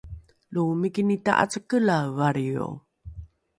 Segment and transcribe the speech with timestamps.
[0.53, 2.67] lo mikini ta’acakelae valrio